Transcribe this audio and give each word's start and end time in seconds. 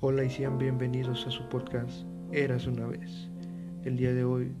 Hola 0.00 0.24
y 0.24 0.28
sean 0.28 0.58
bienvenidos 0.58 1.26
a 1.26 1.30
su 1.30 1.48
podcast 1.48 2.04
Eras 2.30 2.66
una 2.66 2.86
vez. 2.86 3.30
El 3.82 3.96
día 3.96 4.12
de 4.12 4.24
hoy 4.24 4.52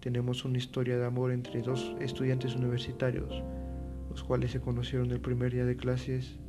tenemos 0.00 0.44
una 0.44 0.58
historia 0.58 0.98
de 0.98 1.06
amor 1.06 1.30
entre 1.30 1.62
dos 1.62 1.94
estudiantes 2.00 2.56
universitarios, 2.56 3.40
los 4.10 4.24
cuales 4.24 4.50
se 4.50 4.60
conocieron 4.60 5.12
el 5.12 5.20
primer 5.20 5.52
día 5.52 5.64
de 5.64 5.76
clases 5.76 6.40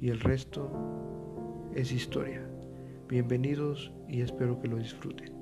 y 0.00 0.08
el 0.08 0.20
resto 0.20 1.70
es 1.74 1.92
historia. 1.92 2.42
Bienvenidos 3.06 3.92
y 4.08 4.22
espero 4.22 4.58
que 4.58 4.68
lo 4.68 4.78
disfruten. 4.78 5.41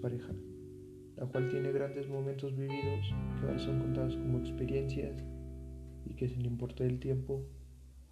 Dispareja, 0.00 0.32
la 1.16 1.26
cual 1.26 1.50
tiene 1.50 1.72
grandes 1.72 2.08
momentos 2.08 2.56
vividos 2.56 3.14
que 3.38 3.46
ahora 3.46 3.58
son 3.58 3.78
contados 3.80 4.16
como 4.16 4.38
experiencias 4.38 5.22
y 6.06 6.14
que 6.14 6.26
sin 6.26 6.46
importar 6.46 6.86
el 6.86 6.98
tiempo 6.98 7.44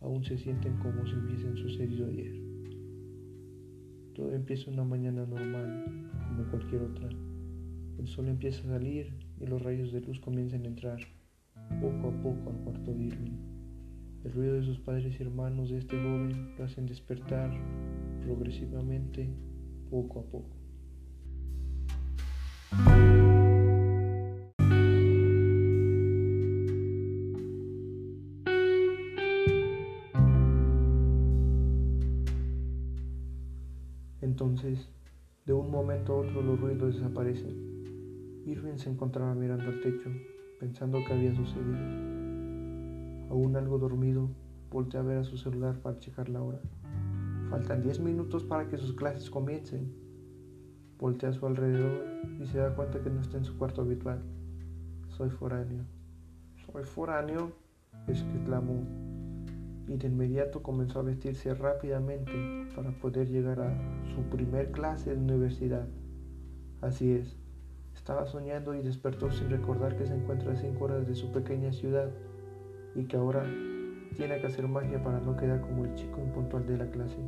aún 0.01 0.23
se 0.23 0.37
sienten 0.37 0.77
como 0.79 1.07
si 1.07 1.15
hubiesen 1.15 1.57
sucedido 1.57 2.07
ayer. 2.07 2.35
Todo 4.15 4.33
empieza 4.33 4.71
una 4.71 4.85
mañana 4.85 5.25
normal, 5.25 6.11
como 6.29 6.51
cualquier 6.51 6.83
otra. 6.83 7.09
El 7.99 8.07
sol 8.07 8.29
empieza 8.29 8.61
a 8.69 8.79
salir 8.79 9.15
y 9.41 9.47
los 9.47 9.63
rayos 9.63 9.91
de 9.91 10.03
luz 10.03 10.21
comienzan 10.21 10.65
a 10.65 10.69
entrar 10.69 10.99
poco 11.81 12.09
a 12.09 12.23
poco 12.23 12.51
al 12.51 12.57
cuarto 12.65 12.93
de. 12.93 13.09
El 14.25 14.33
ruido 14.33 14.55
de 14.57 14.65
sus 14.65 14.79
padres 14.81 15.19
y 15.19 15.23
hermanos 15.23 15.71
de 15.71 15.79
este 15.79 15.97
joven 15.97 16.55
lo 16.59 16.65
hacen 16.65 16.87
despertar 16.87 17.51
progresivamente 18.25 19.31
poco 19.91 20.21
a 20.21 20.25
poco. 20.25 20.58
Momento 36.09 36.17
otro 36.17 36.43
los 36.43 36.61
ruidos 36.61 36.95
desaparecen. 36.95 38.43
Irving 38.47 38.79
se 38.79 38.91
encontraba 38.91 39.35
mirando 39.35 39.65
al 39.65 39.81
techo, 39.81 40.11
pensando 40.59 40.99
qué 41.07 41.13
había 41.13 41.35
sucedido. 41.35 41.79
Aún 43.31 43.57
algo 43.57 43.79
dormido, 43.79 44.31
voltea 44.71 45.01
a 45.01 45.05
ver 45.05 45.19
a 45.19 45.25
su 45.25 45.37
celular 45.37 45.81
para 45.81 45.99
checar 45.99 46.29
la 46.29 46.43
hora. 46.43 46.61
Faltan 47.51 47.83
10 47.83 48.01
minutos 48.01 48.45
para 48.45 48.69
que 48.69 48.79
sus 48.79 48.95
clases 48.95 49.31
comiencen. 49.31 49.93
Voltea 50.99 51.31
a 51.31 51.33
su 51.33 51.47
alrededor 51.47 52.05
y 52.41 52.47
se 52.47 52.59
da 52.59 52.75
cuenta 52.75 53.01
que 53.03 53.11
no 53.11 53.21
está 53.21 53.39
en 53.39 53.45
su 53.45 53.57
cuarto 53.57 53.83
habitual. 53.83 54.23
Soy 55.09 55.31
foráneo. 55.31 55.85
Soy 56.67 56.85
foráneo, 56.85 57.53
exclamó. 58.07 59.08
Y 59.89 59.97
de 59.97 60.07
inmediato 60.07 60.63
comenzó 60.63 61.01
a 61.01 61.03
vestirse 61.03 61.55
rápidamente 61.55 62.33
para 62.77 62.91
poder 62.91 63.29
llegar 63.29 63.61
a 63.61 63.75
su 64.15 64.23
primer 64.31 64.71
clase 64.71 65.15
de 65.15 65.17
universidad. 65.17 65.89
Así 66.81 67.13
es, 67.13 67.37
estaba 67.95 68.27
soñando 68.27 68.75
y 68.75 68.83
despertó 68.83 69.31
sin 69.31 69.51
recordar 69.51 69.97
que 69.97 70.07
se 70.07 70.15
encuentra 70.15 70.53
a 70.53 70.57
5 70.57 70.85
horas 70.85 71.07
de 71.07 71.15
su 71.15 71.33
pequeña 71.33 71.73
ciudad 71.73 72.11
y 72.95 73.05
que 73.05 73.17
ahora 73.17 73.45
tiene 74.17 74.41
que 74.41 74.47
hacer 74.47 74.69
magia 74.69 75.03
para 75.03 75.21
no 75.21 75.37
quedar 75.37 75.61
como 75.61 75.85
el 75.85 75.95
chico 75.95 76.21
impuntual 76.21 76.67
de 76.67 76.79
la 76.79 76.91
clase. 76.91 77.19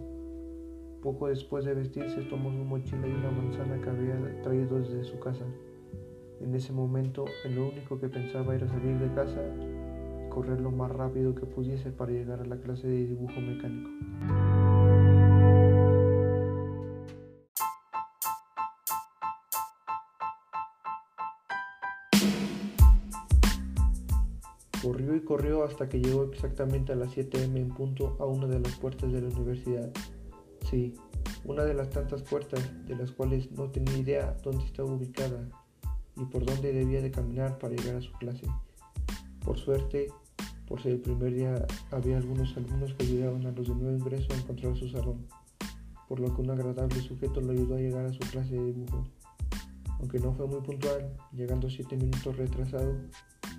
Poco 1.02 1.28
después 1.28 1.64
de 1.64 1.74
vestirse 1.74 2.22
tomó 2.22 2.50
su 2.50 2.64
mochila 2.64 3.06
y 3.06 3.12
una 3.12 3.30
manzana 3.30 3.80
que 3.80 3.88
había 3.88 4.42
traído 4.42 4.78
desde 4.78 5.04
su 5.04 5.18
casa. 5.18 5.44
En 6.40 6.54
ese 6.54 6.72
momento, 6.72 7.24
lo 7.54 7.68
único 7.68 7.98
que 7.98 8.08
pensaba 8.08 8.54
era 8.54 8.68
salir 8.68 8.98
de 8.98 9.12
casa 9.14 9.40
correr 10.30 10.60
lo 10.60 10.70
más 10.70 10.90
rápido 10.90 11.34
que 11.34 11.44
pudiese 11.44 11.90
para 11.90 12.12
llegar 12.12 12.40
a 12.40 12.46
la 12.46 12.56
clase 12.56 12.86
de 12.86 13.06
dibujo 13.06 13.40
mecánico. 13.40 13.90
Corrió 24.82 25.14
y 25.14 25.20
corrió 25.20 25.64
hasta 25.64 25.88
que 25.90 26.00
llegó 26.00 26.24
exactamente 26.24 26.92
a 26.92 26.96
las 26.96 27.10
7 27.12 27.44
m 27.44 27.60
en 27.60 27.68
punto 27.68 28.16
a 28.18 28.24
una 28.24 28.46
de 28.46 28.60
las 28.60 28.76
puertas 28.76 29.12
de 29.12 29.20
la 29.20 29.28
universidad. 29.28 29.90
Sí, 30.70 30.94
una 31.44 31.64
de 31.64 31.74
las 31.74 31.90
tantas 31.90 32.22
puertas 32.22 32.62
de 32.86 32.96
las 32.96 33.12
cuales 33.12 33.50
no 33.52 33.70
tenía 33.70 33.98
idea 33.98 34.36
dónde 34.42 34.64
estaba 34.64 34.90
ubicada 34.90 35.44
y 36.16 36.24
por 36.24 36.46
dónde 36.46 36.72
debía 36.72 37.02
de 37.02 37.10
caminar 37.10 37.58
para 37.58 37.74
llegar 37.74 37.96
a 37.96 38.00
su 38.00 38.12
clase. 38.12 38.46
Por 39.44 39.58
suerte, 39.58 40.08
por 40.70 40.80
ser 40.80 40.92
el 40.92 41.00
primer 41.00 41.34
día, 41.34 41.66
había 41.90 42.16
algunos 42.16 42.56
alumnos 42.56 42.94
que 42.94 43.02
ayudaban 43.02 43.44
a 43.44 43.50
los 43.50 43.66
de 43.66 43.74
nuevo 43.74 43.98
ingreso 43.98 44.32
a 44.32 44.36
encontrar 44.36 44.76
su 44.76 44.88
salón, 44.88 45.26
por 46.08 46.20
lo 46.20 46.32
que 46.32 46.42
un 46.42 46.50
agradable 46.50 47.00
sujeto 47.00 47.40
le 47.40 47.54
ayudó 47.54 47.74
a 47.74 47.80
llegar 47.80 48.06
a 48.06 48.12
su 48.12 48.20
clase 48.20 48.54
de 48.54 48.66
dibujo. 48.66 49.04
Aunque 49.98 50.20
no 50.20 50.32
fue 50.32 50.46
muy 50.46 50.60
puntual, 50.60 51.12
llegando 51.32 51.68
siete 51.68 51.96
minutos 51.96 52.36
retrasado, 52.36 52.94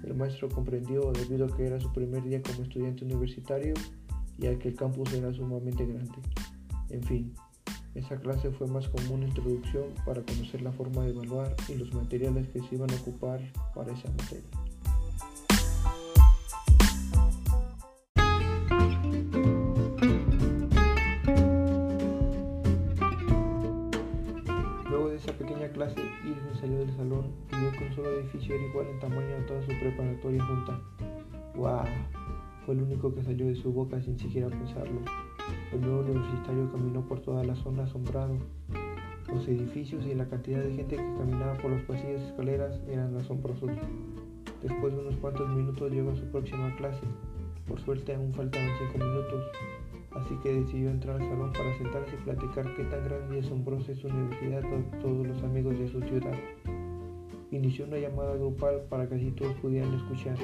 el 0.06 0.16
maestro 0.16 0.48
comprendió 0.48 1.12
debido 1.12 1.48
a 1.48 1.58
que 1.58 1.66
era 1.66 1.82
su 1.82 1.92
primer 1.92 2.24
día 2.24 2.42
como 2.42 2.64
estudiante 2.64 3.04
universitario 3.04 3.74
y 4.38 4.48
a 4.48 4.58
que 4.58 4.70
el 4.70 4.76
campus 4.78 5.12
era 5.12 5.34
sumamente 5.34 5.86
grande. 5.86 6.16
En 6.92 7.04
fin, 7.04 7.34
esa 7.94 8.16
clase 8.22 8.52
fue 8.52 8.68
más 8.68 8.88
como 8.88 9.16
una 9.16 9.28
introducción 9.28 9.84
para 10.06 10.22
conocer 10.22 10.62
la 10.62 10.72
forma 10.72 11.04
de 11.04 11.10
evaluar 11.10 11.58
y 11.68 11.74
los 11.74 11.94
materiales 11.94 12.48
que 12.48 12.62
se 12.62 12.76
iban 12.76 12.90
a 12.90 12.96
ocupar 12.96 13.42
para 13.76 13.92
esa 13.92 14.10
materia. 14.12 14.71
Salió 26.62 26.78
del 26.78 26.96
salón 26.96 27.26
y 27.52 27.60
vio 27.60 27.72
que 27.72 27.86
un 27.86 27.96
solo 27.96 28.10
edificio 28.12 28.54
era 28.54 28.64
igual 28.64 28.86
en 28.88 29.00
tamaño 29.00 29.36
a 29.36 29.46
toda 29.48 29.62
su 29.64 29.68
preparatoria 29.80 30.46
junta. 30.46 30.80
¡Wow! 31.56 31.86
Fue 32.66 32.76
el 32.76 32.84
único 32.84 33.14
que 33.14 33.24
salió 33.24 33.48
de 33.48 33.56
su 33.56 33.74
boca 33.74 34.00
sin 34.00 34.18
siquiera 34.18 34.48
pensarlo. 34.48 35.02
El 35.74 35.82
nuevo 35.82 36.02
universitario 36.02 36.72
caminó 36.72 37.02
por 37.02 37.20
toda 37.22 37.44
la 37.44 37.56
zona 37.56 37.84
asombrado. 37.84 38.38
Los 39.34 39.48
edificios 39.48 40.06
y 40.06 40.14
la 40.14 40.30
cantidad 40.30 40.62
de 40.62 40.76
gente 40.76 40.98
que 40.98 41.16
caminaba 41.18 41.54
por 41.56 41.72
los 41.72 41.82
pasillos 41.82 42.22
y 42.22 42.26
escaleras 42.26 42.80
eran 42.88 43.18
asombrosos. 43.18 43.72
Después 44.62 44.94
de 44.94 45.00
unos 45.00 45.16
cuantos 45.16 45.50
minutos 45.50 45.92
llegó 45.92 46.12
a 46.12 46.16
su 46.16 46.26
próxima 46.26 46.76
clase. 46.76 47.02
Por 47.68 47.80
suerte 47.80 48.14
aún 48.14 48.34
faltaban 48.34 48.70
cinco 48.78 49.04
minutos 49.04 49.44
así 50.16 50.36
que 50.44 50.54
decidió 50.54 50.90
entrar 50.90 51.22
al 51.22 51.28
salón 51.28 51.52
para 51.54 51.78
sentarse 51.78 52.16
y 52.16 52.24
platicar 52.24 52.76
qué 52.76 52.84
tan 52.86 53.04
grande 53.06 53.38
y 53.38 53.40
asombrosa 53.40 53.92
es 53.92 54.00
su 54.00 54.08
universidad 54.08 54.62
con 54.62 54.84
todos 55.00 55.28
los 55.28 55.44
amigos 55.44 55.78
de 55.80 55.88
su 55.90 56.02
ciudad. 56.02 56.38
Inició 57.52 57.86
una 57.86 57.98
llamada 57.98 58.36
grupal 58.36 58.82
para 58.90 59.08
que 59.08 59.16
así 59.16 59.32
todos 59.32 59.54
pudieran 59.56 59.94
escuchar. 59.94 60.38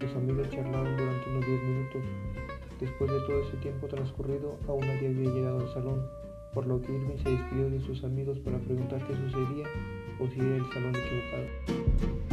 Los 0.00 0.14
amigos 0.16 0.48
charlaron 0.50 0.96
durante 0.96 1.30
unos 1.30 1.46
10 1.46 1.62
minutos. 1.62 2.02
Después 2.80 3.10
de 3.10 3.20
todo 3.20 3.42
ese 3.42 3.56
tiempo 3.58 3.86
transcurrido, 3.88 4.56
aún 4.68 4.80
nadie 4.86 5.08
había 5.08 5.30
llegado 5.30 5.60
al 5.60 5.68
salón, 5.74 6.02
por 6.54 6.66
lo 6.66 6.80
que 6.80 6.92
Irving 6.92 7.18
se 7.22 7.30
despidió 7.30 7.70
de 7.70 7.80
sus 7.80 8.04
amigos 8.04 8.38
para 8.38 8.58
preguntar 8.58 9.04
qué 9.06 9.14
sucedía 9.14 9.66
o 10.20 10.26
si 10.28 10.40
era 10.40 10.56
el 10.56 10.66
salón 10.72 10.94
equivocado. 10.94 12.27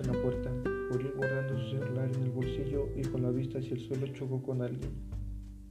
En 0.00 0.06
la 0.06 0.22
puerta, 0.22 0.50
guardando 1.16 1.58
su 1.58 1.70
celular 1.70 2.10
en 2.14 2.22
el 2.22 2.30
bolsillo 2.30 2.88
y 2.96 3.02
con 3.02 3.22
la 3.22 3.30
vista 3.30 3.58
hacia 3.58 3.74
el 3.74 3.80
suelo 3.80 4.06
chocó 4.08 4.42
con 4.42 4.62
alguien. 4.62 4.90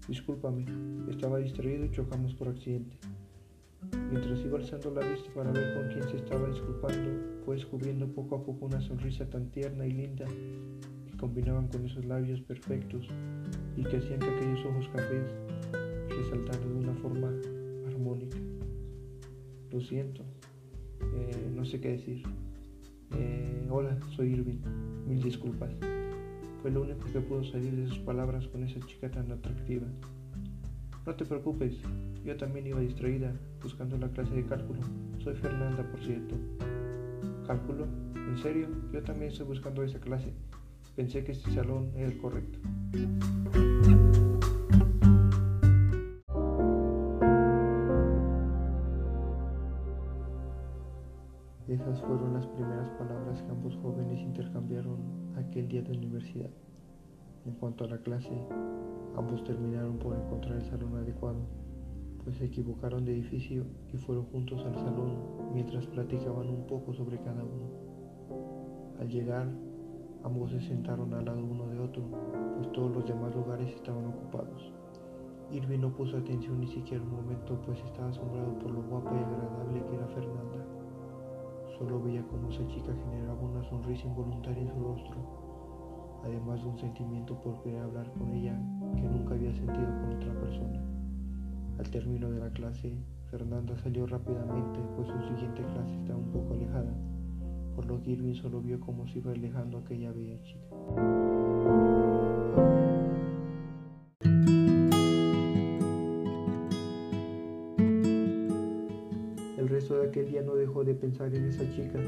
Discúlpame, 0.08 0.66
estaba 1.10 1.40
distraído 1.40 1.86
y 1.86 1.92
chocamos 1.92 2.34
por 2.36 2.48
accidente. 2.50 2.98
Mientras 4.12 4.40
iba 4.42 4.58
alzando 4.58 4.92
la 4.92 5.08
vista 5.08 5.32
para 5.34 5.52
ver 5.52 5.74
con 5.74 5.88
quién 5.90 6.10
se 6.10 6.18
estaba 6.18 6.48
disculpando, 6.48 7.44
fue 7.46 7.56
descubriendo 7.56 8.08
poco 8.08 8.36
a 8.36 8.44
poco 8.44 8.66
una 8.66 8.82
sonrisa 8.82 9.30
tan 9.30 9.50
tierna 9.52 9.86
y 9.86 9.92
linda 9.92 10.26
que 10.26 11.18
combinaban 11.18 11.68
con 11.68 11.86
esos 11.86 12.06
labios 12.06 12.42
perfectos 12.42 13.08
y 13.78 13.84
que 13.84 13.98
hacían 13.98 14.20
que 14.20 14.30
aquellos 14.30 14.66
ojos 14.66 14.90
cafés 14.90 15.24
resaltaran 16.10 16.70
de 16.70 16.80
una 16.80 16.94
forma 16.96 17.32
armónica. 17.88 18.38
Lo 19.72 19.82
siento, 19.82 20.24
eh, 21.02 21.52
no 21.56 21.66
sé 21.66 21.80
qué 21.80 21.90
decir. 21.90 22.24
Eh, 23.14 23.68
hola, 23.70 23.98
soy 24.16 24.34
Irving. 24.34 24.60
Mil 25.08 25.22
disculpas. 25.22 25.72
Fue 26.62 26.72
lo 26.72 26.82
único 26.82 27.06
que 27.12 27.20
pudo 27.20 27.44
salir 27.44 27.76
de 27.76 27.88
sus 27.88 28.00
palabras 28.00 28.48
con 28.48 28.64
esa 28.64 28.86
chica 28.86 29.10
tan 29.10 29.32
atractiva. 29.32 29.88
No 31.06 31.16
te 31.16 31.26
preocupes, 31.26 31.76
yo 32.24 32.38
también 32.38 32.68
iba 32.68 32.80
distraída 32.80 33.34
buscando 33.64 33.98
la 33.98 34.10
clase 34.10 34.34
de 34.34 34.46
cálculo. 34.46 34.82
Soy 35.24 35.36
Fernanda, 35.36 35.84
por 35.90 36.00
cierto. 36.02 36.36
¿Cálculo? 37.48 37.88
¿En 38.16 38.38
serio? 38.38 38.68
Yo 38.94 39.02
también 39.02 39.32
estoy 39.32 39.48
buscando 39.48 39.84
esa 39.84 40.00
clase. 40.00 40.34
Pensé 40.96 41.24
que 41.24 41.32
este 41.32 41.52
salón 41.52 41.92
era 41.96 42.08
el 42.08 42.18
correcto. 42.18 42.60
Palabras 53.00 53.42
que 53.42 53.50
ambos 53.50 53.78
jóvenes 53.78 54.20
intercambiaron 54.20 54.98
aquel 55.38 55.70
día 55.70 55.82
de 55.82 55.94
universidad. 55.94 56.50
En 57.46 57.54
cuanto 57.54 57.86
a 57.86 57.88
la 57.88 57.98
clase, 58.00 58.38
ambos 59.16 59.42
terminaron 59.46 59.98
por 59.98 60.18
encontrar 60.18 60.58
el 60.58 60.66
salón 60.66 60.98
adecuado, 60.98 61.40
pues 62.24 62.36
se 62.36 62.46
equivocaron 62.46 63.06
de 63.06 63.14
edificio 63.14 63.66
y 63.94 63.98
fueron 63.98 64.26
juntos 64.26 64.66
al 64.66 64.76
salón 64.76 65.18
mientras 65.54 65.88
platicaban 65.88 66.50
un 66.50 66.68
poco 66.68 66.94
sobre 66.94 67.18
cada 67.20 67.42
uno. 67.42 67.70
Al 69.00 69.08
llegar, 69.08 69.48
ambos 70.26 70.52
se 70.52 70.60
sentaron 70.60 71.14
al 71.14 71.24
lado 71.24 71.44
uno 71.44 71.68
de 71.68 71.80
otro, 71.80 72.04
pues 72.58 72.70
todos 72.74 72.94
los 72.94 73.08
demás 73.08 73.34
lugares 73.34 73.74
estaban 73.74 74.06
ocupados. 74.08 74.74
Irving 75.52 75.80
no 75.80 75.90
puso 75.96 76.18
atención 76.18 76.60
ni 76.60 76.68
siquiera 76.68 77.02
un 77.02 77.12
momento, 77.12 77.60
pues 77.66 77.80
estaba 77.80 78.10
asombrado 78.10 78.60
por 78.60 78.72
lo 78.72 78.82
guapa 78.84 79.12
y 79.14 79.24
agradable 79.24 79.86
que 79.86 79.96
era 79.96 80.08
Fernanda. 80.08 80.69
Solo 81.80 82.04
veía 82.04 82.24
cómo 82.28 82.50
esa 82.50 82.68
chica 82.68 82.94
generaba 82.94 83.42
una 83.42 83.64
sonrisa 83.64 84.06
involuntaria 84.06 84.62
en 84.62 84.70
su 84.70 84.84
rostro 84.84 85.50
además 86.24 86.62
de 86.62 86.68
un 86.68 86.78
sentimiento 86.78 87.40
por 87.42 87.62
querer 87.64 87.82
hablar 87.82 88.12
con 88.14 88.34
ella 88.34 88.58
que 88.96 89.04
nunca 89.04 89.36
había 89.36 89.54
sentido 89.54 89.88
con 90.02 90.16
otra 90.16 90.34
persona. 90.42 90.82
Al 91.78 91.90
término 91.90 92.30
de 92.30 92.40
la 92.40 92.50
clase, 92.52 92.98
Fernanda 93.32 93.78
salió 93.78 94.06
rápidamente, 94.06 94.80
pues 94.96 95.08
su 95.08 95.20
siguiente 95.28 95.64
clase 95.64 95.96
estaba 96.02 96.20
un 96.20 96.32
poco 96.32 96.54
alejada, 96.54 96.94
por 97.76 97.86
lo 97.86 98.02
que 98.02 98.12
Irving 98.12 98.36
solo 98.36 98.62
vio 98.62 98.80
cómo 98.80 99.08
se 99.08 99.20
iba 99.20 99.32
alejando 99.32 99.78
aquella 99.78 100.12
bella 100.12 100.42
chica. 100.44 101.89
De 110.00 110.08
aquel 110.08 110.28
día 110.28 110.42
no 110.42 110.56
dejó 110.56 110.84
de 110.84 110.94
pensar 110.94 111.34
en 111.34 111.46
esa 111.46 111.64
chica, 111.76 112.00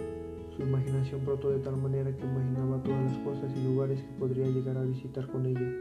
su 0.55 0.61
imaginación 0.63 1.25
brotó 1.25 1.49
de 1.49 1.59
tal 1.59 1.77
manera 1.77 2.15
que 2.15 2.25
imaginaba 2.25 2.81
todas 2.83 3.03
las 3.03 3.17
cosas 3.19 3.51
y 3.55 3.63
lugares 3.63 4.01
que 4.01 4.19
podría 4.19 4.47
llegar 4.47 4.77
a 4.77 4.83
visitar 4.83 5.27
con 5.27 5.45
ella, 5.45 5.71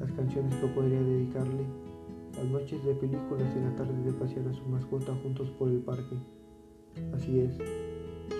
las 0.00 0.12
canciones 0.12 0.54
que 0.56 0.66
podría 0.68 1.00
dedicarle, 1.00 1.64
las 2.36 2.46
noches 2.46 2.84
de 2.84 2.94
películas 2.94 3.52
y 3.56 3.60
la 3.60 3.74
tarde 3.76 4.02
de 4.04 4.12
pasear 4.12 4.46
a 4.48 4.54
su 4.54 4.64
mascota 4.66 5.14
juntos 5.22 5.50
por 5.58 5.68
el 5.68 5.78
parque. 5.78 6.16
Así 7.12 7.40
es, 7.40 7.56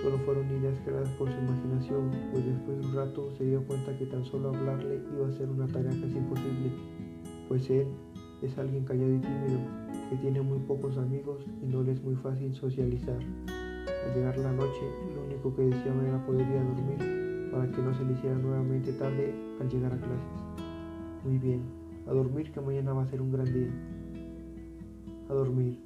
solo 0.01 0.17
fueron 0.19 0.45
ideas 0.57 0.79
creadas 0.85 1.09
por 1.11 1.29
su 1.29 1.37
imaginación, 1.37 2.11
pues 2.31 2.45
después 2.45 2.79
de 2.79 2.85
un 2.85 2.95
rato 2.95 3.31
se 3.37 3.45
dio 3.45 3.63
cuenta 3.63 3.97
que 3.97 4.05
tan 4.05 4.25
solo 4.25 4.49
hablarle 4.49 5.01
iba 5.15 5.27
a 5.27 5.31
ser 5.31 5.49
una 5.49 5.67
tarea 5.67 5.91
casi 5.91 6.17
imposible, 6.17 6.71
pues 7.47 7.69
él 7.69 7.87
es 8.41 8.57
alguien 8.57 8.85
callado 8.85 9.13
y 9.13 9.19
tímido, 9.19 9.78
que 10.09 10.15
tiene 10.17 10.41
muy 10.41 10.59
pocos 10.59 10.97
amigos 10.97 11.45
y 11.61 11.67
no 11.67 11.83
le 11.83 11.91
es 11.91 12.03
muy 12.03 12.15
fácil 12.15 12.53
socializar. 12.55 13.19
Al 13.19 14.15
llegar 14.15 14.37
la 14.39 14.51
noche, 14.51 14.81
lo 15.13 15.23
único 15.23 15.55
que 15.55 15.63
deseaba 15.63 16.07
era 16.07 16.25
poder 16.25 16.47
ir 16.47 16.57
a 16.57 16.63
dormir 16.63 17.49
para 17.51 17.71
que 17.71 17.81
no 17.81 17.93
se 17.93 18.03
le 18.03 18.13
hiciera 18.13 18.35
nuevamente 18.35 18.91
tarde 18.93 19.33
al 19.59 19.69
llegar 19.69 19.93
a 19.93 19.97
clases. 19.97 20.63
Muy 21.23 21.37
bien, 21.37 21.61
a 22.07 22.11
dormir 22.11 22.51
que 22.51 22.61
mañana 22.61 22.93
va 22.93 23.03
a 23.03 23.07
ser 23.07 23.21
un 23.21 23.31
gran 23.31 23.45
día. 23.45 23.71
A 25.29 25.33
dormir. 25.33 25.79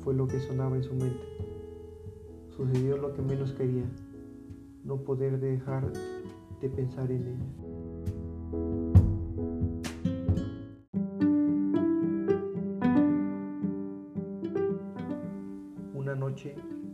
Fue 0.00 0.14
lo 0.14 0.26
que 0.26 0.40
sonaba 0.40 0.76
en 0.76 0.82
su 0.82 0.94
mente. 0.94 1.24
Sucedió 2.56 2.96
lo 2.96 3.12
que 3.14 3.22
menos 3.22 3.52
quería, 3.52 3.84
no 4.84 4.96
poder 4.96 5.40
dejar 5.40 5.92
de 6.60 6.68
pensar 6.68 7.10
en 7.10 7.22
ella. 7.22 8.81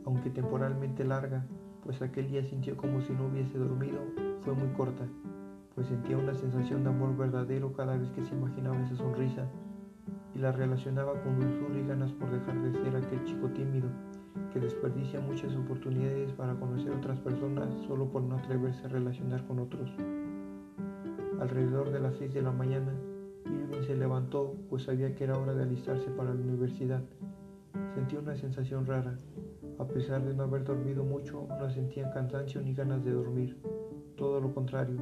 Aunque 0.04 0.30
temporalmente 0.30 1.04
larga, 1.04 1.46
pues 1.84 2.02
aquel 2.02 2.28
día 2.28 2.42
sintió 2.44 2.76
como 2.76 3.00
si 3.00 3.12
no 3.12 3.26
hubiese 3.26 3.58
dormido, 3.58 4.00
fue 4.42 4.54
muy 4.54 4.68
corta, 4.76 5.06
pues 5.74 5.86
sentía 5.86 6.16
una 6.16 6.34
sensación 6.34 6.82
de 6.82 6.90
amor 6.90 7.16
verdadero 7.16 7.72
cada 7.72 7.96
vez 7.96 8.10
que 8.10 8.24
se 8.24 8.34
imaginaba 8.34 8.80
esa 8.82 8.96
sonrisa 8.96 9.46
y 10.34 10.38
la 10.38 10.52
relacionaba 10.52 11.12
con 11.22 11.38
dulzura 11.38 11.78
y 11.78 11.86
ganas 11.86 12.12
por 12.12 12.30
dejar 12.30 12.60
de 12.62 12.72
ser 12.72 12.96
aquel 12.96 13.24
chico 13.24 13.48
tímido 13.50 13.88
que 14.52 14.60
desperdicia 14.60 15.20
muchas 15.20 15.54
oportunidades 15.54 16.32
para 16.32 16.54
conocer 16.54 16.92
otras 16.92 17.18
personas 17.20 17.72
solo 17.86 18.10
por 18.10 18.22
no 18.22 18.36
atreverse 18.36 18.86
a 18.86 18.88
relacionar 18.88 19.46
con 19.46 19.58
otros. 19.58 19.90
Alrededor 21.40 21.90
de 21.90 22.00
las 22.00 22.16
6 22.16 22.34
de 22.34 22.42
la 22.42 22.52
mañana, 22.52 22.92
Irving 23.44 23.86
se 23.86 23.96
levantó 23.96 24.54
pues 24.68 24.84
sabía 24.84 25.14
que 25.14 25.24
era 25.24 25.38
hora 25.38 25.54
de 25.54 25.62
alistarse 25.62 26.10
para 26.10 26.34
la 26.34 26.40
universidad 26.40 27.02
Sentí 27.94 28.16
una 28.16 28.36
sensación 28.36 28.86
rara. 28.86 29.18
A 29.78 29.86
pesar 29.86 30.24
de 30.24 30.34
no 30.34 30.44
haber 30.44 30.64
dormido 30.64 31.04
mucho, 31.04 31.46
no 31.58 31.70
sentía 31.70 32.10
cansancio 32.10 32.60
ni 32.60 32.74
ganas 32.74 33.04
de 33.04 33.12
dormir. 33.12 33.56
Todo 34.16 34.40
lo 34.40 34.52
contrario, 34.52 34.98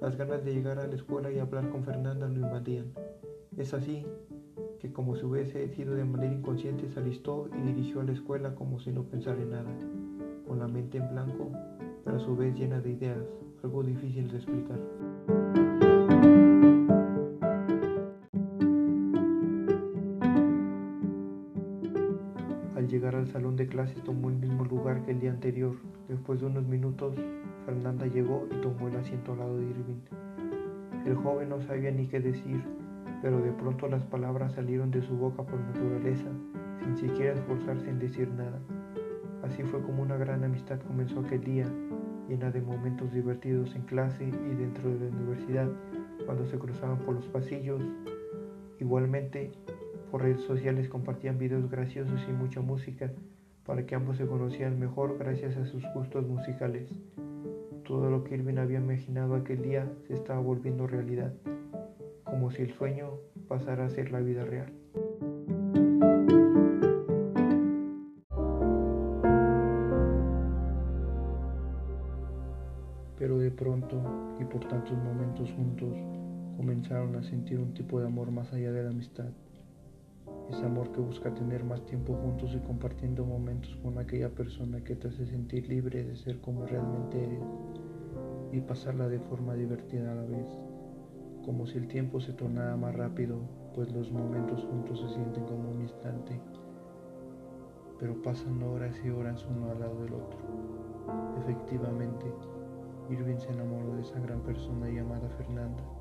las 0.00 0.16
ganas 0.16 0.44
de 0.44 0.54
llegar 0.54 0.78
a 0.78 0.86
la 0.86 0.94
escuela 0.94 1.30
y 1.30 1.38
hablar 1.38 1.70
con 1.70 1.82
Fernanda 1.84 2.28
lo 2.28 2.34
invadían. 2.34 2.92
Es 3.56 3.74
así 3.74 4.04
que 4.80 4.92
como 4.92 5.16
si 5.16 5.24
hubiese 5.24 5.68
sido 5.74 5.94
de 5.94 6.04
manera 6.04 6.32
inconsciente 6.32 6.88
se 6.88 7.00
alistó 7.00 7.48
y 7.58 7.66
dirigió 7.72 8.00
a 8.00 8.04
la 8.04 8.12
escuela 8.12 8.54
como 8.54 8.78
si 8.78 8.92
no 8.92 9.02
pensara 9.02 9.42
en 9.42 9.50
nada, 9.50 9.74
con 10.46 10.58
la 10.58 10.68
mente 10.68 10.98
en 10.98 11.10
blanco, 11.10 11.50
pero 12.04 12.16
a 12.16 12.20
su 12.20 12.36
vez 12.36 12.54
llena 12.54 12.80
de 12.80 12.90
ideas, 12.90 13.24
algo 13.62 13.82
difícil 13.82 14.30
de 14.30 14.36
explicar. 14.36 15.67
Salón 23.28 23.56
de 23.56 23.66
clases 23.66 24.02
tomó 24.04 24.28
el 24.28 24.36
mismo 24.36 24.64
lugar 24.64 25.02
que 25.04 25.12
el 25.12 25.20
día 25.20 25.30
anterior. 25.30 25.76
Después 26.08 26.40
de 26.40 26.46
unos 26.46 26.66
minutos, 26.66 27.14
Fernanda 27.66 28.06
llegó 28.06 28.46
y 28.50 28.60
tomó 28.60 28.88
el 28.88 28.96
asiento 28.96 29.32
al 29.32 29.38
lado 29.38 29.56
de 29.58 29.66
Irving. 29.66 30.00
El 31.06 31.14
joven 31.16 31.48
no 31.48 31.60
sabía 31.60 31.90
ni 31.90 32.06
qué 32.06 32.20
decir, 32.20 32.62
pero 33.22 33.40
de 33.40 33.52
pronto 33.52 33.88
las 33.88 34.04
palabras 34.04 34.54
salieron 34.54 34.90
de 34.90 35.02
su 35.02 35.16
boca 35.16 35.42
por 35.42 35.60
naturaleza, 35.60 36.28
sin 36.82 36.96
siquiera 36.96 37.34
esforzarse 37.34 37.88
en 37.88 37.98
decir 37.98 38.28
nada. 38.30 38.58
Así 39.42 39.62
fue 39.62 39.80
como 39.82 40.02
una 40.02 40.16
gran 40.16 40.44
amistad 40.44 40.80
comenzó 40.80 41.20
aquel 41.20 41.42
día, 41.42 41.66
llena 42.28 42.50
de 42.50 42.60
momentos 42.60 43.12
divertidos 43.12 43.74
en 43.74 43.82
clase 43.82 44.24
y 44.24 44.54
dentro 44.54 44.90
de 44.90 45.10
la 45.10 45.16
universidad, 45.16 45.68
cuando 46.26 46.44
se 46.46 46.58
cruzaban 46.58 46.98
por 46.98 47.14
los 47.14 47.26
pasillos. 47.28 47.82
Igualmente, 48.80 49.52
por 50.10 50.22
redes 50.22 50.42
sociales 50.42 50.88
compartían 50.88 51.38
videos 51.38 51.70
graciosos 51.70 52.20
y 52.28 52.32
mucha 52.32 52.60
música 52.60 53.12
para 53.64 53.84
que 53.84 53.94
ambos 53.94 54.16
se 54.16 54.26
conocieran 54.26 54.78
mejor 54.78 55.18
gracias 55.18 55.56
a 55.56 55.66
sus 55.66 55.82
gustos 55.94 56.26
musicales. 56.26 56.88
Todo 57.84 58.10
lo 58.10 58.24
que 58.24 58.34
Irving 58.34 58.56
había 58.56 58.78
imaginado 58.78 59.34
aquel 59.34 59.62
día 59.62 59.90
se 60.06 60.14
estaba 60.14 60.40
volviendo 60.40 60.86
realidad, 60.86 61.34
como 62.24 62.50
si 62.50 62.62
el 62.62 62.72
sueño 62.72 63.10
pasara 63.46 63.84
a 63.84 63.90
ser 63.90 64.10
la 64.10 64.20
vida 64.20 64.44
real. 64.44 64.72
Pero 73.18 73.38
de 73.38 73.50
pronto, 73.50 74.00
y 74.40 74.44
por 74.44 74.66
tantos 74.66 74.96
momentos 74.96 75.50
juntos, 75.52 75.94
comenzaron 76.56 77.16
a 77.16 77.22
sentir 77.22 77.58
un 77.58 77.74
tipo 77.74 78.00
de 78.00 78.06
amor 78.06 78.30
más 78.30 78.50
allá 78.52 78.72
de 78.72 78.82
la 78.82 78.90
amistad 78.90 79.30
ese 80.50 80.64
amor 80.64 80.90
que 80.92 81.00
busca 81.00 81.34
tener 81.34 81.62
más 81.62 81.84
tiempo 81.84 82.14
juntos 82.14 82.54
y 82.54 82.58
compartiendo 82.60 83.24
momentos 83.24 83.76
con 83.82 83.98
aquella 83.98 84.30
persona 84.30 84.82
que 84.82 84.96
te 84.96 85.08
hace 85.08 85.26
sentir 85.26 85.68
libre 85.68 86.04
de 86.04 86.16
ser 86.16 86.40
como 86.40 86.64
realmente 86.64 87.22
eres 87.22 87.42
y 88.52 88.60
pasarla 88.60 89.08
de 89.08 89.20
forma 89.20 89.54
divertida 89.54 90.12
a 90.12 90.14
la 90.14 90.24
vez, 90.24 90.46
como 91.44 91.66
si 91.66 91.76
el 91.76 91.86
tiempo 91.86 92.20
se 92.20 92.32
tornara 92.32 92.76
más 92.76 92.94
rápido, 92.94 93.38
pues 93.74 93.92
los 93.92 94.10
momentos 94.10 94.64
juntos 94.64 95.00
se 95.00 95.08
sienten 95.10 95.44
como 95.44 95.70
un 95.70 95.82
instante, 95.82 96.40
pero 98.00 98.20
pasan 98.22 98.62
horas 98.62 98.96
y 99.04 99.10
horas 99.10 99.46
uno 99.50 99.70
al 99.70 99.80
lado 99.80 100.02
del 100.02 100.14
otro. 100.14 100.38
Efectivamente, 101.42 102.26
Irving 103.10 103.38
se 103.38 103.50
enamoró 103.50 103.94
de 103.96 104.02
esa 104.02 104.18
gran 104.20 104.40
persona 104.40 104.88
llamada 104.88 105.28
Fernanda 105.36 105.97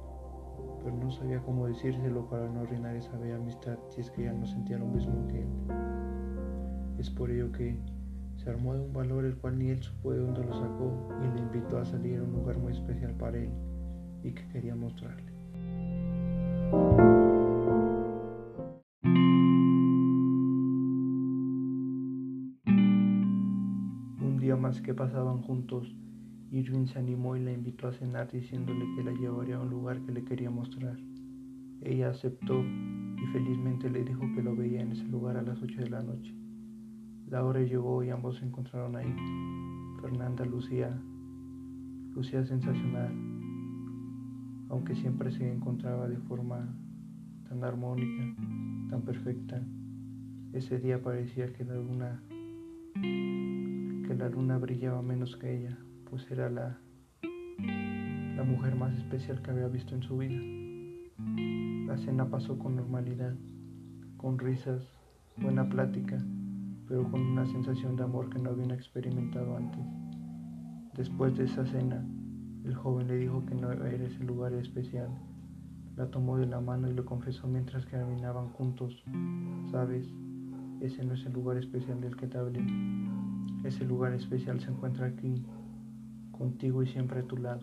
pero 0.83 0.95
no 0.95 1.11
sabía 1.11 1.41
cómo 1.41 1.67
decírselo 1.67 2.29
para 2.29 2.47
no 2.49 2.61
arruinar 2.61 2.95
esa 2.95 3.17
bella 3.17 3.35
amistad 3.35 3.77
si 3.89 4.01
es 4.01 4.11
que 4.11 4.23
ya 4.23 4.33
no 4.33 4.45
sentía 4.45 4.77
lo 4.77 4.85
mismo 4.85 5.27
que 5.27 5.41
él. 5.41 5.47
Es 6.97 7.09
por 7.09 7.29
ello 7.29 7.51
que 7.51 7.77
se 8.37 8.49
armó 8.49 8.73
de 8.73 8.81
un 8.81 8.93
valor 8.93 9.25
el 9.25 9.37
cual 9.37 9.57
ni 9.59 9.69
él 9.69 9.81
supo 9.81 10.11
de 10.11 10.19
dónde 10.19 10.43
lo 10.43 10.53
sacó 10.53 11.09
y 11.21 11.35
le 11.35 11.41
invitó 11.41 11.77
a 11.77 11.85
salir 11.85 12.19
a 12.19 12.23
un 12.23 12.31
lugar 12.31 12.57
muy 12.57 12.71
especial 12.73 13.13
para 13.13 13.37
él 13.37 13.49
y 14.23 14.31
que 14.31 14.47
quería 14.49 14.75
mostrarle. 14.75 15.31
Un 24.21 24.37
día 24.39 24.55
más 24.55 24.81
que 24.81 24.93
pasaban 24.93 25.41
juntos, 25.41 25.95
Irving 26.51 26.85
se 26.87 26.99
animó 26.99 27.35
y 27.35 27.43
la 27.43 27.51
invitó 27.51 27.87
a 27.87 27.93
cenar 27.93 28.31
diciéndole 28.31 28.85
que 28.95 29.03
la 29.03 29.11
llevaría 29.11 29.57
a 29.57 29.61
un 29.61 29.69
lugar 29.69 29.99
que 30.01 30.11
le 30.11 30.23
quería 30.23 30.49
mostrar. 30.49 30.97
Ella 31.81 32.09
aceptó 32.09 32.63
y 32.63 33.25
felizmente 33.33 33.89
le 33.89 34.03
dijo 34.03 34.21
que 34.33 34.41
lo 34.41 34.55
veía 34.55 34.81
en 34.81 34.91
ese 34.93 35.05
lugar 35.05 35.37
a 35.37 35.41
las 35.41 35.61
8 35.61 35.81
de 35.81 35.89
la 35.89 36.01
noche. 36.01 36.33
La 37.29 37.43
hora 37.43 37.61
llegó 37.61 38.03
y 38.03 38.09
ambos 38.09 38.37
se 38.37 38.45
encontraron 38.45 38.95
ahí. 38.95 39.13
Fernanda 40.01 40.45
lucía, 40.45 40.97
lucía 42.15 42.45
sensacional, 42.45 43.13
aunque 44.69 44.95
siempre 44.95 45.31
se 45.31 45.51
encontraba 45.51 46.07
de 46.07 46.17
forma 46.17 46.73
tan 47.49 47.63
armónica, 47.63 48.35
tan 48.89 49.01
perfecta. 49.01 49.61
Ese 50.53 50.79
día 50.79 51.01
parecía 51.01 51.51
que 51.51 51.65
la 51.65 51.75
luna 51.75 52.23
que 54.07 54.15
la 54.15 54.29
luna 54.29 54.57
brillaba 54.57 55.01
menos 55.01 55.35
que 55.35 55.59
ella, 55.59 55.77
pues 56.09 56.29
era 56.31 56.49
la 56.49 56.77
la 58.37 58.43
mujer 58.43 58.75
más 58.75 58.93
especial 58.93 59.41
que 59.41 59.49
había 59.49 59.67
visto 59.67 59.95
en 59.95 60.03
su 60.03 60.15
vida. 60.19 60.39
La 61.87 61.97
cena 61.97 62.29
pasó 62.29 62.59
con 62.59 62.75
normalidad, 62.75 63.33
con 64.15 64.37
risas, 64.37 64.83
buena 65.37 65.67
plática, 65.67 66.23
pero 66.87 67.09
con 67.09 67.19
una 67.19 67.47
sensación 67.47 67.95
de 67.95 68.03
amor 68.03 68.29
que 68.29 68.37
no 68.37 68.51
habían 68.51 68.69
experimentado 68.69 69.57
antes. 69.57 69.81
Después 70.95 71.35
de 71.35 71.45
esa 71.45 71.65
cena, 71.65 72.05
el 72.63 72.75
joven 72.75 73.07
le 73.07 73.17
dijo 73.17 73.43
que 73.47 73.55
no 73.55 73.71
era 73.71 73.89
ese 73.89 74.23
lugar 74.23 74.53
especial. 74.53 75.09
La 75.95 76.05
tomó 76.11 76.37
de 76.37 76.45
la 76.45 76.61
mano 76.61 76.87
y 76.87 76.93
lo 76.93 77.05
confesó 77.05 77.47
mientras 77.47 77.87
caminaban 77.87 78.49
juntos. 78.49 79.03
Sabes, 79.71 80.07
ese 80.79 81.03
no 81.03 81.15
es 81.15 81.25
el 81.25 81.33
lugar 81.33 81.57
especial 81.57 81.99
del 82.01 82.15
que 82.15 82.27
te 82.27 82.37
hablé. 82.37 82.63
Ese 83.63 83.83
lugar 83.83 84.13
especial 84.13 84.59
se 84.59 84.69
encuentra 84.69 85.07
aquí, 85.07 85.43
contigo 86.37 86.83
y 86.83 86.87
siempre 86.87 87.19
a 87.19 87.23
tu 87.23 87.37
lado. 87.37 87.61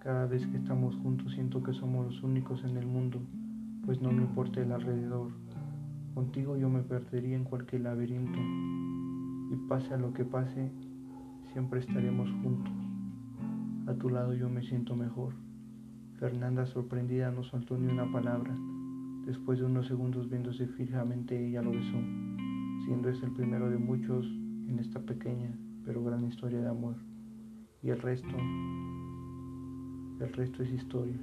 Cada 0.00 0.26
vez 0.26 0.46
que 0.46 0.56
estamos 0.56 0.96
juntos 0.96 1.32
siento 1.32 1.62
que 1.62 1.72
somos 1.72 2.06
los 2.06 2.22
únicos 2.22 2.64
en 2.64 2.76
el 2.76 2.86
mundo, 2.86 3.20
pues 3.84 4.00
no 4.00 4.10
me 4.10 4.22
importa 4.22 4.60
el 4.60 4.72
alrededor. 4.72 5.30
Contigo 6.14 6.56
yo 6.56 6.68
me 6.68 6.82
perdería 6.82 7.36
en 7.36 7.44
cualquier 7.44 7.82
laberinto 7.82 8.38
y 9.52 9.68
pase 9.68 9.94
a 9.94 9.98
lo 9.98 10.12
que 10.12 10.24
pase, 10.24 10.70
siempre 11.52 11.80
estaremos 11.80 12.30
juntos. 12.42 12.72
A 13.86 13.94
tu 13.94 14.08
lado 14.08 14.34
yo 14.34 14.48
me 14.48 14.62
siento 14.62 14.96
mejor. 14.96 15.34
Fernanda, 16.18 16.66
sorprendida, 16.66 17.30
no 17.30 17.42
soltó 17.42 17.76
ni 17.78 17.86
una 17.86 18.10
palabra. 18.10 18.54
Después 19.26 19.58
de 19.58 19.66
unos 19.66 19.86
segundos 19.86 20.28
viéndose 20.28 20.66
fijamente, 20.66 21.46
ella 21.46 21.62
lo 21.62 21.70
besó, 21.70 21.98
siendo 22.84 23.08
ese 23.08 23.26
el 23.26 23.32
primero 23.32 23.70
de 23.70 23.78
muchos 23.78 24.26
en 24.68 24.78
esta 24.78 25.00
pequeña 25.00 25.50
pero 25.84 26.04
gran 26.04 26.24
historia 26.24 26.60
de 26.60 26.68
amor. 26.68 27.09
Y 27.82 27.90
el 27.90 28.00
resto, 28.00 28.36
el 30.20 30.32
resto 30.34 30.62
es 30.62 30.70
historia. 30.70 31.16